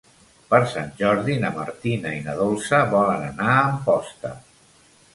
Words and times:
Per 0.53 0.59
Sant 0.71 0.89
Jordi 1.01 1.35
na 1.43 1.51
Martina 1.59 2.15
i 2.21 2.25
na 2.31 2.37
Dolça 2.41 2.83
volen 2.97 3.31
anar 3.31 3.55
a 3.55 3.63
Amposta. 3.71 4.37